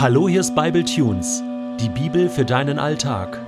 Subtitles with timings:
[0.00, 1.42] Hallo, hier ist Bible Tunes,
[1.80, 3.40] die Bibel für deinen Alltag.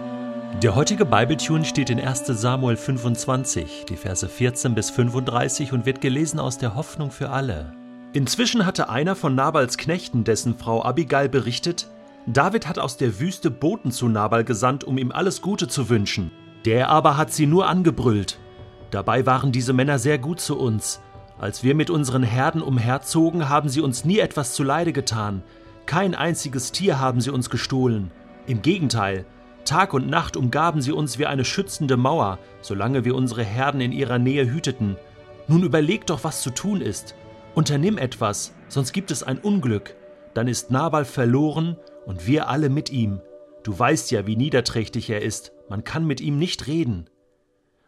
[0.60, 2.26] Der heutige Bible Tune steht in 1.
[2.26, 7.72] Samuel 25, die Verse 14 bis 35 und wird gelesen aus der Hoffnung für alle.
[8.14, 11.86] Inzwischen hatte einer von Nabals Knechten, dessen Frau Abigail berichtet,
[12.26, 16.32] David hat aus der Wüste Boten zu Nabal gesandt, um ihm alles Gute zu wünschen.
[16.64, 18.40] Der aber hat sie nur angebrüllt.
[18.90, 21.00] Dabei waren diese Männer sehr gut zu uns.
[21.38, 25.44] Als wir mit unseren Herden umherzogen, haben sie uns nie etwas zuleide getan.
[25.90, 28.12] Kein einziges Tier haben sie uns gestohlen.
[28.46, 29.24] Im Gegenteil,
[29.64, 33.90] Tag und Nacht umgaben sie uns wie eine schützende Mauer, solange wir unsere Herden in
[33.90, 34.96] ihrer Nähe hüteten.
[35.48, 37.16] Nun überleg doch, was zu tun ist.
[37.56, 39.96] Unternimm etwas, sonst gibt es ein Unglück.
[40.32, 41.76] Dann ist Nabal verloren
[42.06, 43.20] und wir alle mit ihm.
[43.64, 47.10] Du weißt ja, wie niederträchtig er ist, man kann mit ihm nicht reden.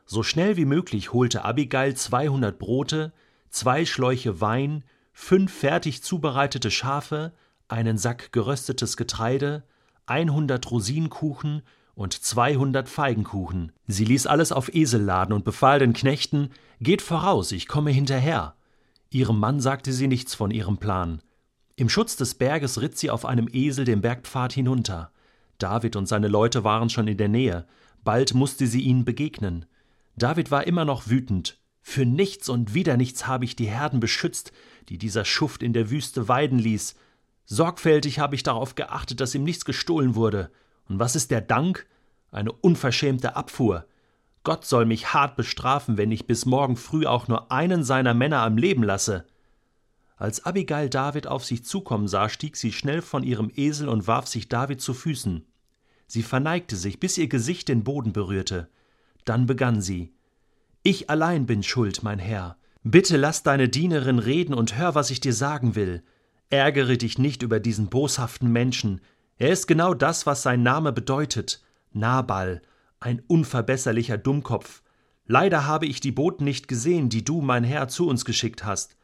[0.06, 3.12] So schnell wie möglich holte Abigail 200 Brote,
[3.48, 4.82] zwei Schläuche Wein,
[5.12, 7.32] fünf fertig zubereitete Schafe,
[7.68, 9.64] einen Sack geröstetes Getreide,
[10.06, 11.62] 100 Rosinenkuchen
[11.94, 13.72] und 200 Feigenkuchen.
[13.86, 18.56] Sie ließ alles auf Esel laden und befahl den Knechten: Geht voraus, ich komme hinterher.
[19.10, 21.20] Ihrem Mann sagte sie nichts von ihrem Plan.
[21.76, 25.10] Im Schutz des Berges ritt sie auf einem Esel den Bergpfad hinunter.
[25.58, 27.66] David und seine Leute waren schon in der Nähe.
[28.04, 29.66] Bald musste sie ihnen begegnen.
[30.16, 31.58] David war immer noch wütend.
[31.80, 34.52] Für nichts und wieder nichts habe ich die Herden beschützt,
[34.88, 36.94] die dieser Schuft in der Wüste weiden ließ.
[37.44, 40.50] Sorgfältig habe ich darauf geachtet, dass ihm nichts gestohlen wurde.
[40.88, 41.86] Und was ist der Dank?
[42.30, 43.86] Eine unverschämte Abfuhr.
[44.44, 48.40] Gott soll mich hart bestrafen, wenn ich bis morgen früh auch nur einen seiner Männer
[48.40, 49.24] am Leben lasse.
[50.16, 54.26] Als Abigail David auf sich zukommen sah, stieg sie schnell von ihrem Esel und warf
[54.26, 55.44] sich David zu Füßen.
[56.06, 58.68] Sie verneigte sich, bis ihr Gesicht den Boden berührte.
[59.24, 60.12] Dann begann sie
[60.82, 62.56] Ich allein bin schuld, mein Herr.
[62.84, 66.02] Bitte lass deine Dienerin reden und hör, was ich dir sagen will.
[66.52, 69.00] Ärgere dich nicht über diesen boshaften Menschen.
[69.38, 71.62] Er ist genau das, was sein Name bedeutet.
[71.94, 72.60] Nabal,
[73.00, 74.82] ein unverbesserlicher Dummkopf.
[75.24, 78.98] Leider habe ich die Boten nicht gesehen, die du, mein Herr, zu uns geschickt hast.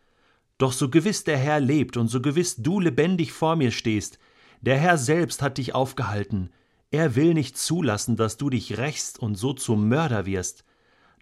[0.59, 4.19] Doch so gewiss der Herr lebt und so gewiss du lebendig vor mir stehst,
[4.61, 6.51] der Herr selbst hat dich aufgehalten.
[6.91, 10.65] Er will nicht zulassen, dass du dich rächst und so zum Mörder wirst.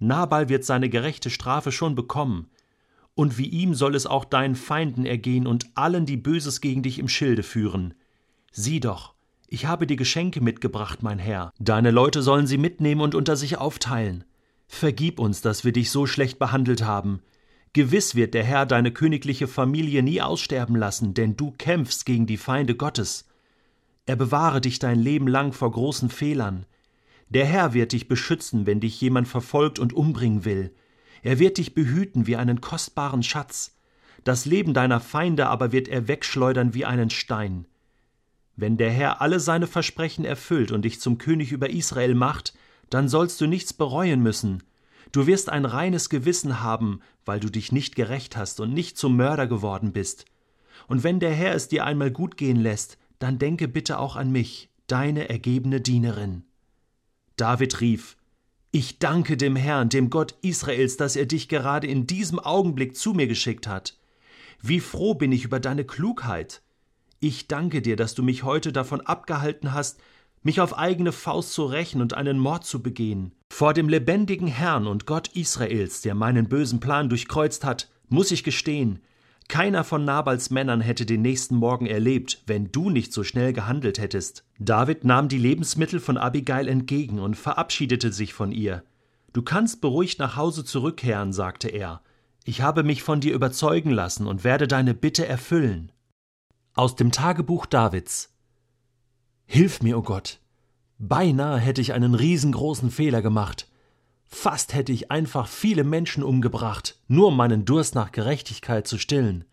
[0.00, 2.50] Nabal wird seine gerechte Strafe schon bekommen
[3.16, 6.99] und wie ihm soll es auch deinen Feinden ergehen und allen, die Böses gegen dich
[6.99, 7.94] im Schilde führen.
[8.53, 9.15] Sieh doch,
[9.49, 11.50] ich habe dir Geschenke mitgebracht, mein Herr.
[11.59, 14.25] Deine Leute sollen sie mitnehmen und unter sich aufteilen.
[14.69, 17.21] Vergib uns, dass wir dich so schlecht behandelt haben.
[17.72, 22.37] Gewiss wird der Herr deine königliche Familie nie aussterben lassen, denn du kämpfst gegen die
[22.37, 23.28] Feinde Gottes.
[24.04, 26.66] Er bewahre dich dein Leben lang vor großen Fehlern.
[27.31, 30.75] Der Herr wird dich beschützen, wenn dich jemand verfolgt und umbringen will.
[31.22, 33.77] Er wird dich behüten wie einen kostbaren Schatz,
[34.27, 37.66] das Leben deiner Feinde aber wird er wegschleudern wie einen Stein.
[38.56, 42.53] Wenn der Herr alle seine Versprechen erfüllt und dich zum König über Israel macht,
[42.91, 44.65] dann sollst du nichts bereuen müssen.
[45.12, 49.16] Du wirst ein reines Gewissen haben, weil du dich nicht gerecht hast und nicht zum
[49.16, 50.25] Mörder geworden bist.
[50.88, 54.33] Und wenn der Herr es dir einmal gut gehen lässt, dann denke bitte auch an
[54.33, 56.43] mich, deine ergebene Dienerin.
[57.37, 58.16] David rief
[58.76, 63.14] ich danke dem Herrn, dem Gott Israels, dass er dich gerade in diesem Augenblick zu
[63.14, 63.97] mir geschickt hat.
[64.60, 66.60] Wie froh bin ich über deine Klugheit.
[67.19, 69.98] Ich danke dir, dass du mich heute davon abgehalten hast,
[70.42, 73.32] mich auf eigene Faust zu rächen und einen Mord zu begehen.
[73.50, 78.44] Vor dem lebendigen Herrn und Gott Israels, der meinen bösen Plan durchkreuzt hat, muss ich
[78.44, 79.00] gestehen,
[79.49, 83.99] keiner von Nabals Männern hätte den nächsten Morgen erlebt, wenn du nicht so schnell gehandelt
[83.99, 84.45] hättest.
[84.59, 88.83] David nahm die Lebensmittel von Abigail entgegen und verabschiedete sich von ihr.
[89.33, 92.01] Du kannst beruhigt nach Hause zurückkehren, sagte er.
[92.45, 95.93] Ich habe mich von dir überzeugen lassen und werde deine Bitte erfüllen.
[96.75, 98.33] Aus dem Tagebuch Davids
[99.45, 100.41] Hilf mir, o oh Gott.
[100.99, 103.69] Beinahe hätte ich einen riesengroßen Fehler gemacht.
[104.28, 109.44] Fast hätte ich einfach viele Menschen umgebracht, nur um meinen Durst nach Gerechtigkeit zu stillen.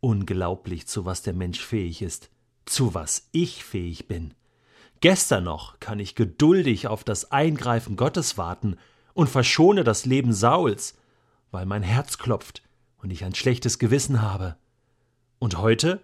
[0.00, 2.30] Unglaublich, zu was der Mensch fähig ist,
[2.66, 4.34] zu was ich fähig bin.
[5.00, 8.76] Gestern noch kann ich geduldig auf das Eingreifen Gottes warten
[9.14, 10.96] und verschone das Leben Sauls,
[11.50, 12.62] weil mein Herz klopft
[12.98, 14.56] und ich ein schlechtes Gewissen habe.
[15.38, 16.00] Und heute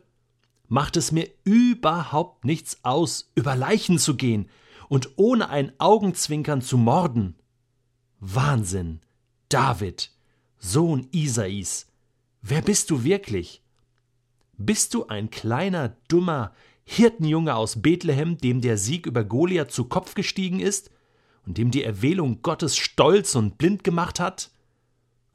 [0.68, 4.48] macht es mir überhaupt nichts aus, über Leichen zu gehen
[4.88, 7.34] und ohne ein Augenzwinkern zu morden.
[8.26, 9.00] Wahnsinn!
[9.50, 10.10] David,
[10.58, 11.92] Sohn Isais,
[12.40, 13.62] wer bist du wirklich?
[14.56, 16.54] Bist du ein kleiner, dummer
[16.84, 20.90] Hirtenjunge aus Bethlehem, dem der Sieg über Goliath zu Kopf gestiegen ist
[21.44, 24.50] und dem die Erwählung Gottes stolz und blind gemacht hat?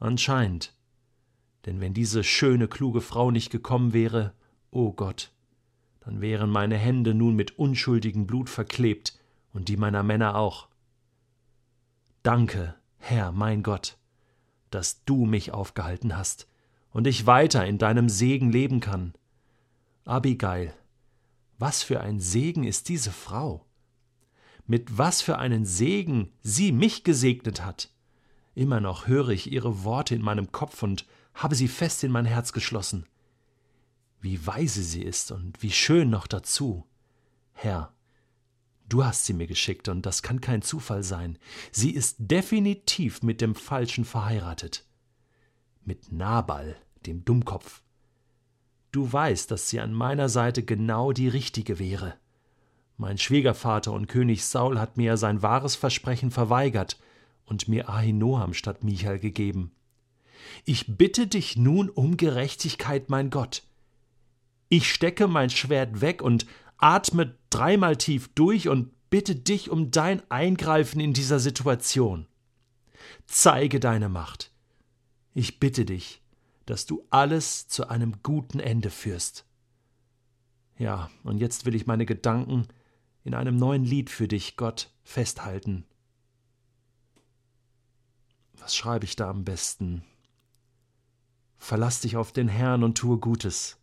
[0.00, 0.74] Anscheinend.
[1.66, 4.34] Denn wenn diese schöne, kluge Frau nicht gekommen wäre,
[4.72, 5.30] o oh Gott,
[6.00, 9.16] dann wären meine Hände nun mit unschuldigem Blut verklebt
[9.52, 10.66] und die meiner Männer auch.
[12.24, 13.98] Danke, Herr mein Gott,
[14.70, 16.46] dass du mich aufgehalten hast
[16.90, 19.14] und ich weiter in deinem Segen leben kann.
[20.04, 20.72] Abigail,
[21.58, 23.66] was für ein Segen ist diese Frau!
[24.66, 27.90] Mit was für einen Segen sie mich gesegnet hat!
[28.54, 32.26] Immer noch höre ich ihre Worte in meinem Kopf und habe sie fest in mein
[32.26, 33.06] Herz geschlossen.
[34.20, 36.86] Wie weise sie ist und wie schön noch dazu.
[37.52, 37.92] Herr,
[38.90, 41.38] du hast sie mir geschickt und das kann kein Zufall sein.
[41.72, 44.84] Sie ist definitiv mit dem Falschen verheiratet.
[45.84, 46.76] Mit Nabal,
[47.06, 47.82] dem Dummkopf.
[48.92, 52.14] Du weißt, dass sie an meiner Seite genau die richtige wäre.
[52.96, 56.98] Mein Schwiegervater und König Saul hat mir sein wahres Versprechen verweigert
[57.46, 59.72] und mir Ahinoam statt Michael gegeben.
[60.64, 63.62] Ich bitte dich nun um Gerechtigkeit, mein Gott.
[64.68, 66.46] Ich stecke mein Schwert weg und
[66.82, 72.26] atme dreimal tief durch und bitte dich um dein Eingreifen in dieser Situation.
[73.26, 74.52] Zeige deine Macht.
[75.34, 76.22] Ich bitte dich,
[76.66, 79.44] dass du alles zu einem guten Ende führst.
[80.78, 82.66] Ja, und jetzt will ich meine Gedanken
[83.22, 85.84] in einem neuen Lied für dich, Gott, festhalten.
[88.54, 90.04] Was schreibe ich da am besten?
[91.58, 93.76] Verlass dich auf den Herrn und tue Gutes.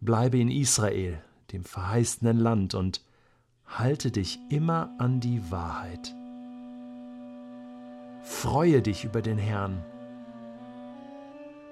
[0.00, 1.22] Bleibe in Israel,
[1.56, 3.00] dem verheißenen Land, und
[3.64, 6.14] halte dich immer an die Wahrheit.
[8.22, 9.82] Freue dich über den Herrn.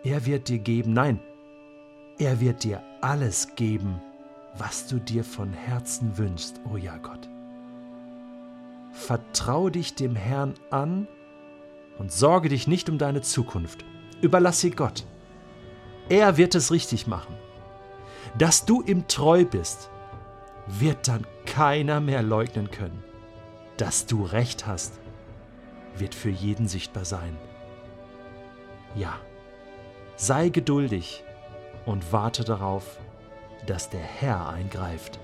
[0.03, 1.21] Er wird dir geben, nein,
[2.19, 4.01] er wird dir alles geben,
[4.57, 7.29] was du dir von Herzen wünschst, o oh ja Gott.
[8.93, 11.09] Vertrau dich dem Herrn an
[11.99, 13.85] und sorge dich nicht um deine Zukunft.
[14.23, 15.05] Überlass sie Gott.
[16.09, 17.35] Er wird es richtig machen.
[18.37, 19.91] Dass du ihm treu bist,
[20.67, 23.03] wird dann keiner mehr leugnen können.
[23.77, 24.99] Dass du recht hast,
[25.97, 27.37] wird für jeden sichtbar sein.
[28.97, 29.19] Ja,
[30.17, 31.25] sei geduldig
[31.87, 32.99] und warte darauf,
[33.67, 35.21] dass der Herr eingreift.